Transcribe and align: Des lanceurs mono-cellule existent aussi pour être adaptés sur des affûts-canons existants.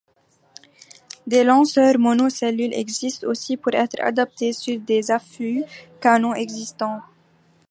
Des 1.27 1.43
lanceurs 1.43 1.99
mono-cellule 1.99 2.73
existent 2.73 3.27
aussi 3.27 3.55
pour 3.55 3.75
être 3.75 4.01
adaptés 4.01 4.51
sur 4.51 4.79
des 4.79 5.11
affûts-canons 5.11 6.33
existants. 6.33 7.01